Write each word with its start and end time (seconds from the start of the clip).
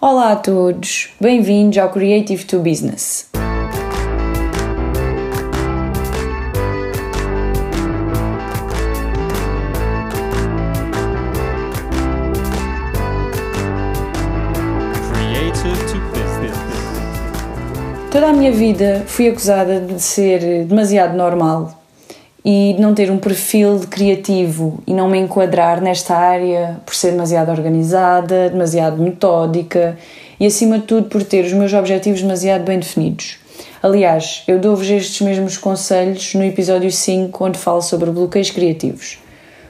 Olá 0.00 0.30
a 0.30 0.36
todos, 0.36 1.12
bem-vindos 1.20 1.76
ao 1.76 1.90
Creative 1.90 2.44
to 2.44 2.60
Business. 2.60 3.28
Toda 18.12 18.28
a 18.28 18.32
minha 18.32 18.52
vida 18.52 19.02
fui 19.08 19.26
acusada 19.26 19.80
de 19.80 20.00
ser 20.00 20.64
demasiado 20.64 21.16
normal 21.16 21.77
e 22.44 22.74
não 22.78 22.94
ter 22.94 23.10
um 23.10 23.18
perfil 23.18 23.80
criativo 23.90 24.82
e 24.86 24.94
não 24.94 25.08
me 25.08 25.18
enquadrar 25.18 25.80
nesta 25.80 26.14
área 26.14 26.80
por 26.86 26.94
ser 26.94 27.10
demasiado 27.10 27.50
organizada, 27.50 28.48
demasiado 28.48 29.02
metódica 29.02 29.98
e, 30.38 30.46
acima 30.46 30.78
de 30.78 30.84
tudo, 30.84 31.08
por 31.08 31.22
ter 31.22 31.44
os 31.44 31.52
meus 31.52 31.72
objetivos 31.72 32.22
demasiado 32.22 32.64
bem 32.64 32.78
definidos. 32.78 33.38
Aliás, 33.82 34.42
eu 34.46 34.58
dou-vos 34.58 34.88
estes 34.88 35.20
mesmos 35.20 35.56
conselhos 35.56 36.34
no 36.34 36.44
episódio 36.44 36.90
5, 36.90 37.44
onde 37.44 37.58
falo 37.58 37.82
sobre 37.82 38.10
bloqueios 38.10 38.50
criativos. 38.50 39.18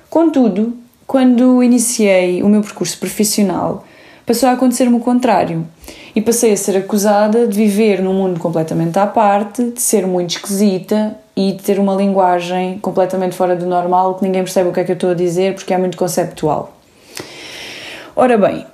Contudo, 0.08 0.74
quando 1.06 1.62
iniciei 1.62 2.42
o 2.42 2.48
meu 2.48 2.60
percurso 2.60 2.98
profissional, 2.98 3.84
passou 4.26 4.48
a 4.48 4.52
acontecer-me 4.52 4.96
o 4.96 5.00
contrário 5.00 5.66
e 6.14 6.20
passei 6.20 6.52
a 6.52 6.56
ser 6.56 6.76
acusada 6.76 7.46
de 7.46 7.56
viver 7.56 8.02
num 8.02 8.14
mundo 8.14 8.38
completamente 8.38 8.98
à 8.98 9.06
parte, 9.06 9.70
de 9.70 9.80
ser 9.80 10.06
muito 10.06 10.36
esquisita 10.36 11.16
e 11.38 11.52
ter 11.52 11.78
uma 11.78 11.94
linguagem 11.94 12.80
completamente 12.80 13.36
fora 13.36 13.54
do 13.54 13.64
normal, 13.64 14.16
que 14.16 14.24
ninguém 14.24 14.42
percebe 14.42 14.70
o 14.70 14.72
que 14.72 14.80
é 14.80 14.84
que 14.84 14.90
eu 14.90 14.94
estou 14.94 15.10
a 15.10 15.14
dizer 15.14 15.54
porque 15.54 15.72
é 15.72 15.78
muito 15.78 15.96
conceptual. 15.96 16.76
Ora 18.16 18.36
bem, 18.36 18.66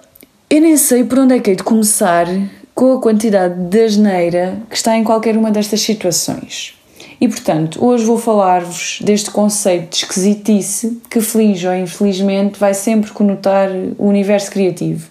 eu 0.48 0.62
nem 0.62 0.74
sei 0.78 1.04
por 1.04 1.18
onde 1.18 1.34
é 1.34 1.40
que 1.40 1.50
hei 1.50 1.56
de 1.56 1.62
começar 1.62 2.26
com 2.74 2.94
a 2.94 3.00
quantidade 3.02 3.54
de 3.54 3.84
asneira 3.84 4.62
que 4.70 4.76
está 4.76 4.96
em 4.96 5.04
qualquer 5.04 5.36
uma 5.36 5.50
destas 5.50 5.82
situações. 5.82 6.74
E 7.20 7.28
portanto, 7.28 7.84
hoje 7.84 8.06
vou 8.06 8.16
falar-vos 8.16 8.98
deste 9.02 9.30
conceito 9.30 9.90
de 9.90 9.96
esquisitice 9.96 11.02
que, 11.10 11.20
feliz 11.20 11.62
ou 11.64 11.74
infelizmente, 11.74 12.58
vai 12.58 12.72
sempre 12.72 13.10
conotar 13.10 13.68
o 13.98 14.06
universo 14.06 14.50
criativo 14.50 15.10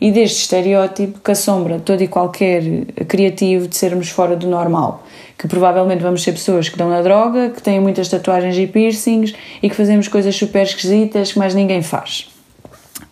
e 0.00 0.10
deste 0.10 0.40
estereótipo 0.40 1.20
que 1.20 1.30
assombra 1.30 1.78
todo 1.78 2.02
e 2.02 2.08
qualquer 2.08 2.64
criativo 3.06 3.68
de 3.68 3.76
sermos 3.76 4.08
fora 4.08 4.34
do 4.34 4.48
normal. 4.48 5.04
Que 5.38 5.46
provavelmente 5.46 6.02
vamos 6.02 6.22
ser 6.22 6.32
pessoas 6.32 6.68
que 6.68 6.76
dão 6.76 6.90
na 6.90 7.00
droga, 7.00 7.50
que 7.50 7.62
têm 7.62 7.78
muitas 7.78 8.08
tatuagens 8.08 8.58
e 8.58 8.66
piercings 8.66 9.34
e 9.62 9.70
que 9.70 9.76
fazemos 9.76 10.08
coisas 10.08 10.34
super 10.34 10.64
esquisitas 10.64 11.32
que 11.32 11.38
mais 11.38 11.54
ninguém 11.54 11.80
faz. 11.80 12.28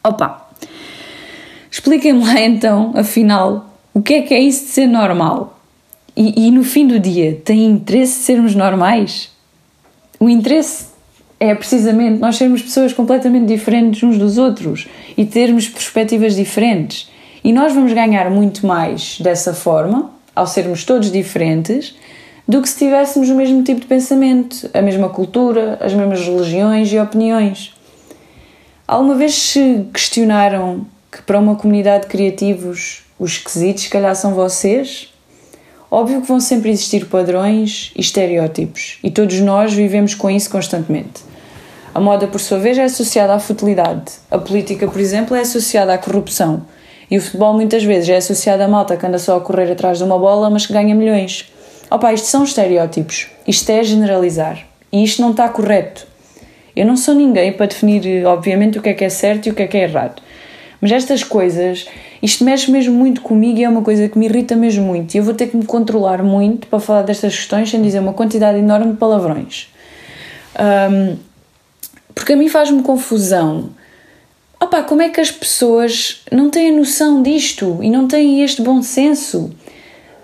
Opa! 0.02 0.48
Expliquem-me 1.70 2.24
lá 2.24 2.40
então, 2.40 2.92
afinal, 2.96 3.70
o 3.94 4.02
que 4.02 4.14
é 4.14 4.22
que 4.22 4.34
é 4.34 4.40
isso 4.40 4.64
de 4.64 4.70
ser 4.70 4.86
normal? 4.86 5.60
E, 6.16 6.46
e 6.46 6.50
no 6.50 6.64
fim 6.64 6.86
do 6.86 6.98
dia, 6.98 7.40
tem 7.44 7.66
interesse 7.66 8.18
de 8.18 8.24
sermos 8.24 8.54
normais? 8.54 9.30
O 10.18 10.28
interesse 10.28 10.86
é 11.38 11.54
precisamente 11.54 12.18
nós 12.18 12.36
sermos 12.36 12.62
pessoas 12.62 12.92
completamente 12.92 13.46
diferentes 13.46 14.02
uns 14.02 14.16
dos 14.16 14.38
outros 14.38 14.88
e 15.16 15.26
termos 15.26 15.68
perspectivas 15.68 16.34
diferentes. 16.34 17.10
E 17.44 17.52
nós 17.52 17.72
vamos 17.74 17.92
ganhar 17.92 18.30
muito 18.30 18.66
mais 18.66 19.18
dessa 19.20 19.52
forma, 19.52 20.10
ao 20.34 20.46
sermos 20.46 20.84
todos 20.84 21.12
diferentes, 21.12 21.94
do 22.46 22.62
que 22.62 22.68
se 22.68 22.78
tivéssemos 22.78 23.28
o 23.28 23.34
mesmo 23.34 23.62
tipo 23.62 23.80
de 23.80 23.86
pensamento, 23.86 24.70
a 24.72 24.80
mesma 24.80 25.08
cultura, 25.08 25.78
as 25.80 25.92
mesmas 25.92 26.20
religiões 26.20 26.92
e 26.92 26.98
opiniões. 26.98 27.74
Alguma 28.86 29.16
vez 29.16 29.34
se 29.34 29.86
questionaram 29.92 30.86
que 31.10 31.22
para 31.22 31.40
uma 31.40 31.56
comunidade 31.56 32.04
de 32.04 32.08
criativos 32.08 33.02
os 33.18 33.32
esquisitos, 33.32 33.84
se 33.84 33.90
calhar, 33.90 34.14
são 34.14 34.34
vocês? 34.34 35.12
Óbvio 35.90 36.20
que 36.20 36.28
vão 36.28 36.38
sempre 36.38 36.70
existir 36.70 37.06
padrões 37.06 37.92
e 37.96 38.00
estereótipos, 38.00 38.98
e 39.02 39.10
todos 39.10 39.40
nós 39.40 39.72
vivemos 39.72 40.14
com 40.14 40.28
isso 40.28 40.50
constantemente. 40.50 41.24
A 41.94 42.00
moda, 42.00 42.26
por 42.26 42.38
sua 42.38 42.58
vez, 42.58 42.76
é 42.76 42.84
associada 42.84 43.34
à 43.34 43.38
futilidade. 43.38 44.12
A 44.30 44.36
política, 44.36 44.86
por 44.86 45.00
exemplo, 45.00 45.34
é 45.34 45.40
associada 45.40 45.94
à 45.94 45.98
corrupção. 45.98 46.66
E 47.10 47.16
o 47.16 47.22
futebol, 47.22 47.54
muitas 47.54 47.82
vezes, 47.82 48.08
é 48.10 48.16
associado 48.16 48.62
à 48.62 48.68
malta 48.68 48.96
que 48.96 49.06
anda 49.06 49.18
só 49.18 49.36
a 49.36 49.40
correr 49.40 49.72
atrás 49.72 49.98
de 49.98 50.04
uma 50.04 50.18
bola, 50.18 50.50
mas 50.50 50.66
que 50.66 50.72
ganha 50.72 50.94
milhões. 50.94 51.50
Opa, 51.90 52.12
isto 52.12 52.26
são 52.26 52.44
estereótipos. 52.44 53.28
Isto 53.46 53.70
é 53.70 53.82
generalizar. 53.82 54.66
E 54.92 55.04
isto 55.04 55.22
não 55.22 55.30
está 55.30 55.48
correto. 55.48 56.06
Eu 56.74 56.84
não 56.84 56.96
sou 56.96 57.14
ninguém 57.14 57.52
para 57.52 57.66
definir, 57.66 58.26
obviamente, 58.26 58.78
o 58.78 58.82
que 58.82 58.90
é 58.90 58.94
que 58.94 59.04
é 59.04 59.08
certo 59.08 59.46
e 59.46 59.50
o 59.50 59.54
que 59.54 59.62
é 59.62 59.66
que 59.66 59.76
é 59.76 59.84
errado. 59.84 60.20
Mas 60.80 60.92
estas 60.92 61.24
coisas, 61.24 61.86
isto 62.22 62.44
mexe 62.44 62.70
mesmo 62.70 62.94
muito 62.94 63.22
comigo 63.22 63.58
e 63.58 63.64
é 63.64 63.68
uma 63.68 63.82
coisa 63.82 64.08
que 64.08 64.18
me 64.18 64.26
irrita 64.26 64.54
mesmo 64.54 64.84
muito. 64.84 65.14
E 65.14 65.18
eu 65.18 65.24
vou 65.24 65.32
ter 65.32 65.46
que 65.46 65.56
me 65.56 65.64
controlar 65.64 66.22
muito 66.22 66.66
para 66.66 66.78
falar 66.78 67.02
destas 67.02 67.34
questões 67.34 67.70
sem 67.70 67.80
dizer 67.80 67.98
uma 68.00 68.12
quantidade 68.12 68.58
enorme 68.58 68.92
de 68.92 68.98
palavrões. 68.98 69.68
Um, 70.90 71.16
porque 72.14 72.32
a 72.32 72.36
mim 72.36 72.48
faz-me 72.48 72.82
confusão. 72.82 73.70
Opa, 74.60 74.82
como 74.82 75.02
é 75.02 75.08
que 75.08 75.20
as 75.20 75.30
pessoas 75.30 76.22
não 76.30 76.50
têm 76.50 76.74
noção 76.76 77.22
disto 77.22 77.78
e 77.82 77.90
não 77.90 78.06
têm 78.08 78.42
este 78.42 78.62
bom 78.62 78.82
senso? 78.82 79.50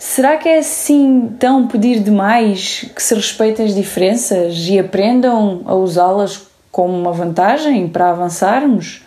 Será 0.05 0.37
que 0.37 0.49
é 0.49 0.59
assim 0.59 1.33
tão 1.39 1.69
pedir 1.69 2.01
demais 2.01 2.85
que 2.93 3.01
se 3.01 3.15
respeitem 3.15 3.67
as 3.67 3.73
diferenças 3.73 4.59
e 4.69 4.77
aprendam 4.77 5.63
a 5.65 5.77
usá-las 5.77 6.49
como 6.73 6.93
uma 6.93 7.13
vantagem 7.13 7.87
para 7.87 8.11
avançarmos? 8.11 9.05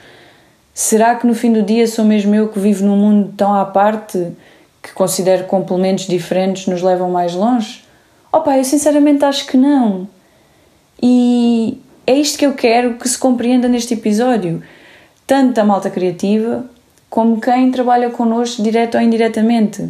Será 0.73 1.13
que 1.15 1.27
no 1.27 1.35
fim 1.35 1.51
do 1.51 1.61
dia 1.61 1.85
sou 1.85 2.05
mesmo 2.05 2.33
eu 2.33 2.47
que 2.47 2.57
vivo 2.57 2.85
num 2.85 2.95
mundo 2.95 3.33
tão 3.35 3.53
à 3.53 3.65
parte 3.65 4.31
que 4.81 4.93
considero 4.93 5.43
complementos 5.43 6.07
diferentes 6.07 6.65
nos 6.65 6.81
levam 6.81 7.11
mais 7.11 7.35
longe? 7.35 7.83
Opa, 8.31 8.57
eu 8.57 8.63
sinceramente 8.63 9.25
acho 9.25 9.45
que 9.47 9.57
não. 9.57 10.07
E 11.03 11.77
é 12.07 12.13
isto 12.13 12.39
que 12.39 12.45
eu 12.45 12.53
quero 12.53 12.93
que 12.93 13.07
se 13.09 13.17
compreenda 13.17 13.67
neste 13.67 13.93
episódio. 13.95 14.63
Tanto 15.27 15.59
a 15.59 15.63
malta 15.65 15.89
criativa 15.89 16.65
como 17.09 17.41
quem 17.41 17.69
trabalha 17.69 18.09
connosco 18.09 18.63
direto 18.63 18.95
ou 18.95 19.01
indiretamente. 19.01 19.89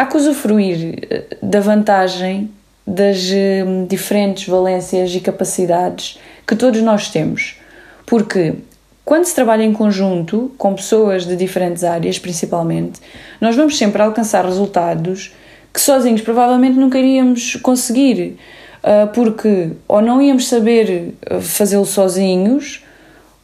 Há 0.00 0.06
que 0.06 0.16
usufruir 0.16 0.98
eh, 1.10 1.36
da 1.42 1.60
vantagem 1.60 2.50
das 2.86 3.30
eh, 3.30 3.62
diferentes 3.86 4.48
valências 4.48 5.14
e 5.14 5.20
capacidades 5.20 6.18
que 6.46 6.56
todos 6.56 6.80
nós 6.80 7.10
temos. 7.10 7.60
Porque 8.06 8.54
quando 9.04 9.26
se 9.26 9.34
trabalha 9.34 9.62
em 9.62 9.74
conjunto, 9.74 10.52
com 10.56 10.72
pessoas 10.74 11.26
de 11.26 11.36
diferentes 11.36 11.84
áreas 11.84 12.18
principalmente, 12.18 12.98
nós 13.42 13.54
vamos 13.54 13.76
sempre 13.76 14.00
alcançar 14.00 14.42
resultados 14.42 15.34
que 15.70 15.78
sozinhos 15.78 16.22
provavelmente 16.22 16.78
nunca 16.78 16.98
iríamos 16.98 17.56
conseguir, 17.56 18.38
ah, 18.82 19.06
porque 19.14 19.72
ou 19.86 20.00
não 20.00 20.22
íamos 20.22 20.48
saber 20.48 21.12
ah, 21.30 21.42
fazê-lo 21.42 21.84
sozinhos, 21.84 22.82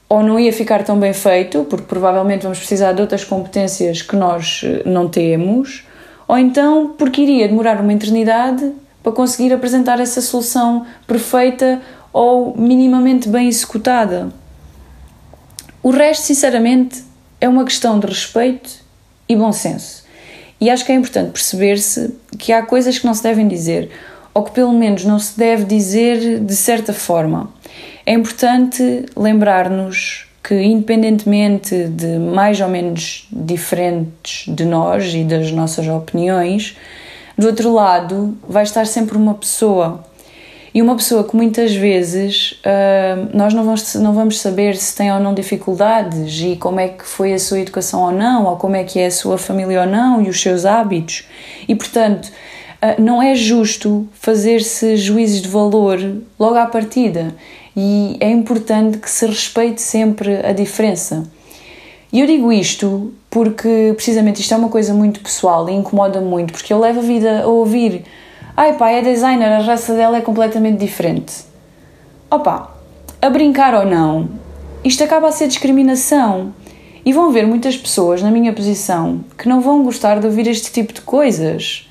ou 0.09 0.23
não 0.23 0.41
ia 0.41 0.55
ficar 0.55 0.83
tão 0.84 0.99
bem 0.99 1.12
feito, 1.12 1.65
porque 1.65 1.84
provavelmente 1.87 2.44
vamos 2.44 2.61
precisar 2.61 2.94
de 2.94 3.03
outras 3.03 3.25
competências 3.25 4.00
que 4.00 4.17
nós 4.17 4.65
não 4.87 5.06
temos, 5.06 5.84
ou 6.28 6.38
então 6.38 6.94
porque 6.98 7.22
iria 7.22 7.48
demorar 7.48 7.81
uma 7.81 7.92
eternidade 7.92 8.72
para 9.03 9.12
conseguir 9.12 9.53
apresentar 9.53 10.00
essa 10.00 10.20
solução 10.20 10.84
perfeita 11.06 11.81
ou 12.12 12.56
minimamente 12.56 13.28
bem 13.28 13.47
executada. 13.47 14.32
O 15.82 15.91
resto, 15.91 16.22
sinceramente, 16.25 17.04
é 17.41 17.48
uma 17.48 17.64
questão 17.64 18.00
de 18.00 18.06
respeito 18.06 18.70
e 19.28 19.37
bom 19.37 19.53
senso. 19.53 20.04
E 20.60 20.70
acho 20.70 20.84
que 20.84 20.92
é 20.92 20.94
importante 20.94 21.31
perceber-se 21.31 22.14
que 22.38 22.53
há 22.53 22.62
coisas 22.62 22.98
que 22.98 23.06
não 23.06 23.14
se 23.14 23.22
devem 23.22 23.47
dizer, 23.47 23.91
ou 24.32 24.43
que 24.43 24.50
pelo 24.50 24.72
menos 24.72 25.04
não 25.04 25.19
se 25.19 25.38
deve 25.38 25.64
dizer 25.64 26.41
de 26.41 26.56
certa 26.56 26.93
forma. 26.93 27.50
É 28.04 28.12
importante 28.12 29.06
lembrar-nos 29.16 30.25
que, 30.47 30.55
independentemente 30.55 31.89
de 31.89 32.19
mais 32.19 32.61
ou 32.61 32.69
menos 32.69 33.27
diferentes 33.33 34.55
de 34.55 34.65
nós 34.65 35.12
e 35.12 35.25
das 35.25 35.50
nossas 35.50 35.88
opiniões, 35.88 36.76
do 37.37 37.49
outro 37.49 37.73
lado 37.73 38.37
vai 38.49 38.62
estar 38.62 38.87
sempre 38.87 39.17
uma 39.17 39.35
pessoa 39.35 40.05
e 40.73 40.82
uma 40.82 40.94
pessoa 40.94 41.25
que 41.25 41.35
muitas 41.35 41.75
vezes 41.75 42.53
uh, 42.53 43.35
nós 43.35 43.55
não 43.55 43.65
vamos, 43.65 43.94
não 43.94 44.12
vamos 44.12 44.38
saber 44.38 44.76
se 44.76 44.94
tem 44.94 45.11
ou 45.11 45.19
não 45.19 45.32
dificuldades 45.32 46.38
e 46.43 46.55
como 46.55 46.79
é 46.79 46.88
que 46.88 47.05
foi 47.05 47.32
a 47.32 47.38
sua 47.38 47.61
educação 47.61 48.03
ou 48.03 48.12
não, 48.12 48.44
ou 48.44 48.56
como 48.56 48.76
é 48.76 48.85
que 48.85 49.00
é 49.00 49.06
a 49.06 49.11
sua 49.11 49.38
família 49.38 49.81
ou 49.81 49.87
não 49.87 50.20
e 50.20 50.29
os 50.29 50.38
seus 50.38 50.67
hábitos. 50.67 51.25
E 51.67 51.75
portanto, 51.75 52.31
não 52.99 53.23
é 53.23 53.34
justo 53.34 54.08
fazer-se 54.12 54.96
juízes 54.96 55.43
de 55.43 55.49
valor 55.49 55.99
logo 56.38 56.56
à 56.56 56.67
partida. 56.67 57.34
E 57.76 58.17
é 58.20 58.31
importante 58.31 58.99
que 58.99 59.11
se 59.11 59.26
respeite 59.26 59.82
sempre 59.82 60.46
a 60.46 60.52
diferença. 60.52 61.25
E 62.12 62.20
eu 62.20 62.26
digo 62.26 62.52
isto 62.52 63.12
porque, 63.28 63.93
precisamente, 63.94 64.40
isto 64.40 64.55
é 64.55 64.56
uma 64.56 64.69
coisa 64.69 64.94
muito 64.94 65.20
pessoal 65.20 65.69
e 65.69 65.73
incomoda 65.73 66.20
muito, 66.20 66.52
porque 66.52 66.73
eu 66.73 66.78
levo 66.78 67.00
a 67.00 67.02
vida 67.02 67.43
a 67.43 67.46
ouvir 67.46 68.05
Ai 68.58 68.73
pá, 68.73 68.88
é 68.88 69.02
designer, 69.02 69.52
a 69.52 69.58
raça 69.58 69.93
dela 69.93 70.17
é 70.17 70.22
completamente 70.22 70.79
diferente. 70.79 71.44
Opa, 72.31 72.75
a 73.20 73.29
brincar 73.29 73.75
ou 73.75 73.84
não, 73.84 74.31
isto 74.82 75.05
acaba 75.05 75.29
a 75.29 75.32
ser 75.32 75.46
discriminação. 75.46 76.55
E 77.05 77.12
vão 77.12 77.31
ver 77.31 77.46
muitas 77.46 77.76
pessoas 77.76 78.22
na 78.22 78.31
minha 78.31 78.55
posição 78.55 79.20
que 79.37 79.46
não 79.46 79.61
vão 79.61 79.84
gostar 79.84 80.20
de 80.20 80.26
ouvir 80.26 80.46
este 80.49 80.72
tipo 80.72 80.94
de 80.94 81.02
coisas. 81.02 81.86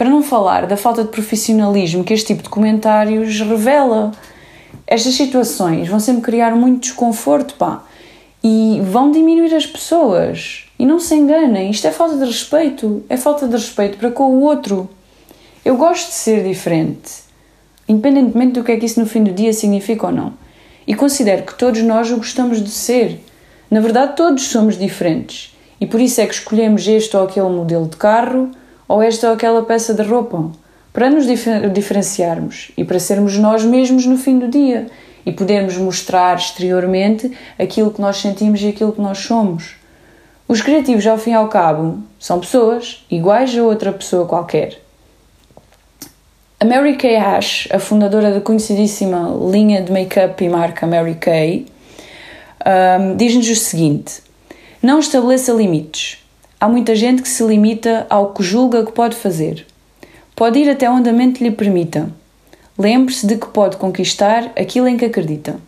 Para 0.00 0.08
não 0.08 0.22
falar 0.22 0.66
da 0.66 0.78
falta 0.78 1.04
de 1.04 1.10
profissionalismo 1.10 2.02
que 2.02 2.14
este 2.14 2.28
tipo 2.28 2.42
de 2.42 2.48
comentários 2.48 3.38
revela. 3.38 4.12
Estas 4.86 5.12
situações 5.12 5.88
vão 5.88 6.00
sempre 6.00 6.22
criar 6.22 6.56
muito 6.56 6.84
desconforto, 6.84 7.52
pá. 7.56 7.84
E 8.42 8.80
vão 8.82 9.10
diminuir 9.10 9.54
as 9.54 9.66
pessoas. 9.66 10.64
E 10.78 10.86
não 10.86 10.98
se 10.98 11.14
enganem, 11.14 11.70
isto 11.70 11.86
é 11.86 11.90
falta 11.90 12.16
de 12.16 12.24
respeito. 12.24 13.04
É 13.10 13.18
falta 13.18 13.46
de 13.46 13.52
respeito 13.52 13.98
para 13.98 14.10
com 14.10 14.36
o 14.36 14.40
outro. 14.40 14.88
Eu 15.62 15.76
gosto 15.76 16.08
de 16.08 16.14
ser 16.14 16.48
diferente, 16.48 17.10
independentemente 17.86 18.52
do 18.52 18.64
que 18.64 18.72
é 18.72 18.78
que 18.78 18.86
isso 18.86 19.00
no 19.00 19.04
fim 19.04 19.22
do 19.22 19.32
dia 19.32 19.52
significa 19.52 20.06
ou 20.06 20.12
não. 20.14 20.32
E 20.86 20.94
considero 20.94 21.42
que 21.42 21.58
todos 21.58 21.82
nós 21.82 22.10
o 22.10 22.16
gostamos 22.16 22.64
de 22.64 22.70
ser. 22.70 23.22
Na 23.70 23.80
verdade, 23.80 24.16
todos 24.16 24.44
somos 24.44 24.78
diferentes. 24.78 25.54
E 25.78 25.84
por 25.84 26.00
isso 26.00 26.22
é 26.22 26.26
que 26.26 26.32
escolhemos 26.32 26.88
este 26.88 27.14
ou 27.18 27.24
aquele 27.24 27.50
modelo 27.50 27.86
de 27.86 27.98
carro 27.98 28.50
ou 28.90 29.00
esta 29.00 29.28
ou 29.28 29.34
aquela 29.34 29.62
peça 29.62 29.94
de 29.94 30.02
roupa. 30.02 30.50
Para 30.92 31.08
nos 31.08 31.24
difer 31.24 31.70
diferenciarmos 31.70 32.72
e 32.76 32.84
para 32.84 32.98
sermos 32.98 33.38
nós 33.38 33.64
mesmos 33.64 34.04
no 34.04 34.18
fim 34.18 34.36
do 34.36 34.48
dia 34.48 34.88
e 35.24 35.30
podermos 35.30 35.76
mostrar 35.76 36.36
exteriormente 36.36 37.30
aquilo 37.56 37.92
que 37.92 38.00
nós 38.00 38.16
sentimos 38.16 38.60
e 38.60 38.66
aquilo 38.66 38.92
que 38.92 39.00
nós 39.00 39.18
somos. 39.18 39.76
Os 40.48 40.60
criativos, 40.60 41.06
ao 41.06 41.16
fim 41.16 41.30
e 41.30 41.34
ao 41.34 41.46
cabo, 41.46 42.00
são 42.18 42.40
pessoas 42.40 43.06
iguais 43.08 43.56
a 43.56 43.62
outra 43.62 43.92
pessoa 43.92 44.26
qualquer. 44.26 44.82
A 46.58 46.64
Mary 46.64 46.96
Kay 46.96 47.14
Ash, 47.14 47.68
a 47.70 47.78
fundadora 47.78 48.32
da 48.32 48.40
conhecidíssima 48.40 49.30
linha 49.52 49.82
de 49.82 49.92
make-up 49.92 50.44
e 50.44 50.48
marca 50.48 50.84
Mary 50.84 51.14
Kay, 51.14 51.66
um, 52.66 53.16
diz-nos 53.16 53.48
o 53.48 53.54
seguinte: 53.54 54.20
Não 54.82 54.98
estabeleça 54.98 55.52
limites. 55.52 56.18
Há 56.60 56.68
muita 56.68 56.94
gente 56.94 57.22
que 57.22 57.28
se 57.28 57.42
limita 57.42 58.06
ao 58.10 58.34
que 58.34 58.42
julga 58.42 58.84
que 58.84 58.92
pode 58.92 59.16
fazer. 59.16 59.66
Pode 60.36 60.58
ir 60.58 60.68
até 60.68 60.90
onde 60.90 61.08
a 61.08 61.12
mente 61.12 61.42
lhe 61.42 61.50
permita. 61.50 62.10
Lembre-se 62.78 63.26
de 63.26 63.36
que 63.36 63.46
pode 63.46 63.78
conquistar 63.78 64.52
aquilo 64.54 64.86
em 64.86 64.96
que 64.96 65.06
acredita. 65.06 65.58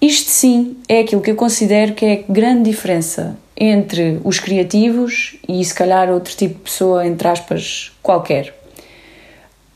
Isto 0.00 0.30
sim 0.30 0.76
é 0.88 1.00
aquilo 1.00 1.22
que 1.22 1.30
eu 1.30 1.36
considero 1.36 1.94
que 1.94 2.04
é 2.04 2.12
a 2.12 2.32
grande 2.32 2.70
diferença 2.70 3.36
entre 3.56 4.20
os 4.22 4.38
criativos 4.38 5.38
e 5.48 5.64
se 5.64 5.74
calhar 5.74 6.10
outro 6.10 6.36
tipo 6.36 6.54
de 6.54 6.60
pessoa, 6.60 7.06
entre 7.06 7.26
aspas, 7.28 7.92
qualquer 8.02 8.60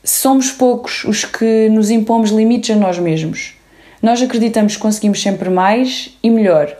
somos 0.05 0.51
poucos 0.51 1.03
os 1.03 1.25
que 1.25 1.67
nos 1.69 1.89
impomos 1.89 2.29
limites 2.29 2.75
a 2.75 2.79
nós 2.79 2.99
mesmos. 2.99 3.55
Nós 4.01 4.21
acreditamos 4.21 4.75
que 4.75 4.81
conseguimos 4.81 5.21
sempre 5.21 5.49
mais 5.49 6.15
e 6.21 6.29
melhor 6.29 6.77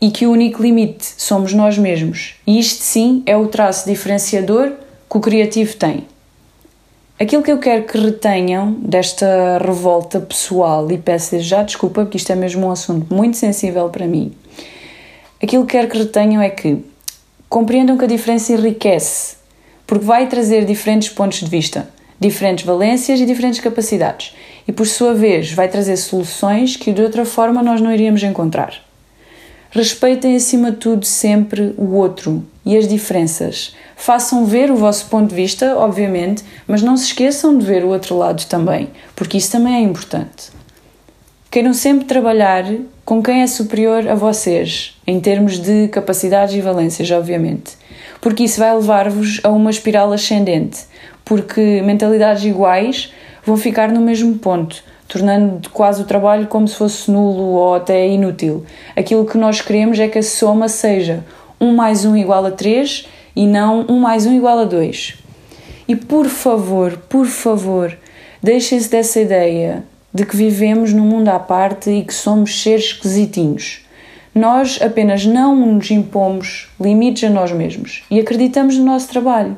e 0.00 0.10
que 0.10 0.26
o 0.26 0.32
único 0.32 0.62
limite 0.62 1.06
somos 1.16 1.52
nós 1.52 1.78
mesmos. 1.78 2.34
E 2.46 2.58
isto 2.58 2.82
sim 2.82 3.22
é 3.26 3.36
o 3.36 3.48
traço 3.48 3.88
diferenciador 3.88 4.72
que 5.10 5.16
o 5.16 5.20
criativo 5.20 5.76
tem. 5.76 6.06
Aquilo 7.18 7.42
que 7.42 7.52
eu 7.52 7.58
quero 7.58 7.84
que 7.84 7.96
retenham 7.96 8.72
desta 8.72 9.58
revolta 9.64 10.18
pessoal, 10.20 10.90
e 10.90 10.98
peço 10.98 11.38
já 11.38 11.62
desculpa 11.62 12.02
porque 12.02 12.16
isto 12.16 12.32
é 12.32 12.34
mesmo 12.34 12.66
um 12.66 12.70
assunto 12.70 13.14
muito 13.14 13.36
sensível 13.36 13.88
para 13.88 14.06
mim, 14.06 14.32
aquilo 15.40 15.64
que 15.64 15.72
quero 15.72 15.88
que 15.88 15.98
retenham 15.98 16.42
é 16.42 16.50
que 16.50 16.84
compreendam 17.48 17.96
que 17.96 18.04
a 18.04 18.08
diferença 18.08 18.52
enriquece, 18.52 19.36
porque 19.86 20.04
vai 20.04 20.26
trazer 20.28 20.64
diferentes 20.64 21.08
pontos 21.08 21.38
de 21.38 21.48
vista 21.48 21.88
diferentes 22.18 22.64
valências 22.64 23.20
e 23.20 23.26
diferentes 23.26 23.60
capacidades, 23.60 24.34
e 24.66 24.72
por 24.72 24.86
sua 24.86 25.14
vez 25.14 25.52
vai 25.52 25.68
trazer 25.68 25.96
soluções 25.96 26.76
que 26.76 26.92
de 26.92 27.02
outra 27.02 27.24
forma 27.24 27.62
nós 27.62 27.80
não 27.80 27.92
iríamos 27.92 28.22
encontrar. 28.22 28.83
Respeitem 29.74 30.36
acima 30.36 30.70
de 30.70 30.76
tudo 30.76 31.04
sempre 31.04 31.74
o 31.76 31.94
outro 31.96 32.44
e 32.64 32.76
as 32.76 32.86
diferenças. 32.86 33.74
Façam 33.96 34.46
ver 34.46 34.70
o 34.70 34.76
vosso 34.76 35.06
ponto 35.06 35.30
de 35.30 35.34
vista, 35.34 35.76
obviamente, 35.76 36.44
mas 36.64 36.80
não 36.80 36.96
se 36.96 37.06
esqueçam 37.06 37.58
de 37.58 37.66
ver 37.66 37.82
o 37.82 37.88
outro 37.88 38.16
lado 38.16 38.46
também, 38.46 38.88
porque 39.16 39.36
isso 39.36 39.50
também 39.50 39.74
é 39.74 39.80
importante. 39.80 40.52
Queiram 41.50 41.74
sempre 41.74 42.04
trabalhar 42.04 42.64
com 43.04 43.20
quem 43.20 43.42
é 43.42 43.48
superior 43.48 44.08
a 44.08 44.14
vocês, 44.14 44.96
em 45.04 45.18
termos 45.18 45.58
de 45.58 45.88
capacidades 45.88 46.54
e 46.54 46.60
valências, 46.60 47.10
obviamente, 47.10 47.72
porque 48.20 48.44
isso 48.44 48.60
vai 48.60 48.72
levar-vos 48.72 49.40
a 49.42 49.50
uma 49.50 49.72
espiral 49.72 50.12
ascendente, 50.12 50.82
porque 51.24 51.82
mentalidades 51.82 52.44
iguais 52.44 53.12
vão 53.44 53.56
ficar 53.56 53.90
no 53.90 54.00
mesmo 54.00 54.38
ponto, 54.38 54.84
tornando 55.14 55.70
quase 55.70 56.02
o 56.02 56.04
trabalho 56.04 56.48
como 56.48 56.66
se 56.66 56.74
fosse 56.74 57.08
nulo 57.08 57.52
ou 57.52 57.76
até 57.76 58.08
inútil. 58.08 58.64
Aquilo 58.96 59.24
que 59.24 59.38
nós 59.38 59.60
queremos 59.60 59.96
é 60.00 60.08
que 60.08 60.18
a 60.18 60.22
soma 60.24 60.68
seja 60.68 61.24
1 61.60 61.72
mais 61.72 62.04
1 62.04 62.16
igual 62.16 62.44
a 62.44 62.50
3 62.50 63.06
e 63.36 63.46
não 63.46 63.86
1 63.88 64.00
mais 64.00 64.26
1 64.26 64.34
igual 64.34 64.58
a 64.58 64.64
2. 64.64 65.14
E 65.86 65.94
por 65.94 66.26
favor, 66.26 66.98
por 67.08 67.26
favor, 67.26 67.96
deixem-se 68.42 68.90
dessa 68.90 69.20
ideia 69.20 69.84
de 70.12 70.26
que 70.26 70.36
vivemos 70.36 70.92
num 70.92 71.06
mundo 71.06 71.28
à 71.28 71.38
parte 71.38 71.90
e 71.90 72.02
que 72.02 72.12
somos 72.12 72.60
seres 72.60 72.86
esquisitinhos. 72.86 73.86
Nós 74.34 74.80
apenas 74.82 75.24
não 75.24 75.54
nos 75.54 75.92
impomos 75.92 76.68
limites 76.80 77.22
a 77.22 77.30
nós 77.30 77.52
mesmos 77.52 78.02
e 78.10 78.18
acreditamos 78.18 78.76
no 78.76 78.84
nosso 78.84 79.08
trabalho. 79.08 79.56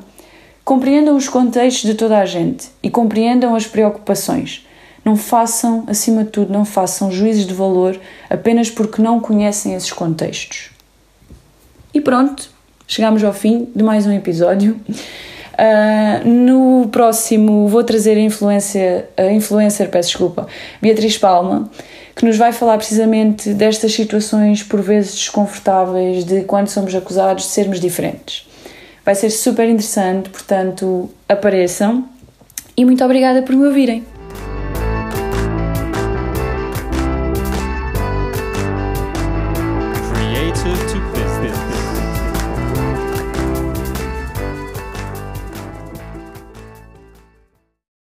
Compreendam 0.62 1.16
os 1.16 1.30
contextos 1.30 1.88
de 1.88 1.94
toda 1.94 2.18
a 2.18 2.26
gente 2.26 2.68
e 2.82 2.90
compreendam 2.90 3.54
as 3.54 3.66
preocupações. 3.66 4.66
Não 5.06 5.14
façam, 5.14 5.84
acima 5.86 6.24
de 6.24 6.30
tudo, 6.30 6.52
não 6.52 6.64
façam 6.64 7.12
juízes 7.12 7.46
de 7.46 7.54
valor 7.54 7.96
apenas 8.28 8.68
porque 8.68 9.00
não 9.00 9.20
conhecem 9.20 9.72
esses 9.72 9.92
contextos. 9.92 10.70
E 11.94 12.00
pronto, 12.00 12.50
chegamos 12.88 13.22
ao 13.22 13.32
fim 13.32 13.68
de 13.72 13.84
mais 13.84 14.04
um 14.04 14.10
episódio. 14.10 14.80
Uh, 15.54 16.28
no 16.28 16.88
próximo 16.88 17.68
vou 17.68 17.84
trazer 17.84 18.16
a 18.16 18.20
influência, 18.20 19.08
a 19.16 19.30
influencer, 19.30 19.88
peço 19.90 20.08
desculpa, 20.08 20.48
Beatriz 20.82 21.16
Palma, 21.16 21.70
que 22.16 22.24
nos 22.24 22.36
vai 22.36 22.52
falar 22.52 22.76
precisamente 22.76 23.54
destas 23.54 23.92
situações 23.92 24.64
por 24.64 24.82
vezes 24.82 25.14
desconfortáveis 25.14 26.24
de 26.24 26.42
quando 26.42 26.66
somos 26.66 26.92
acusados 26.96 27.44
de 27.44 27.50
sermos 27.50 27.78
diferentes. 27.78 28.44
Vai 29.04 29.14
ser 29.14 29.30
super 29.30 29.68
interessante, 29.68 30.30
portanto, 30.30 31.08
apareçam 31.28 32.08
e 32.76 32.84
muito 32.84 33.04
obrigada 33.04 33.40
por 33.42 33.54
me 33.54 33.66
ouvirem. 33.66 34.15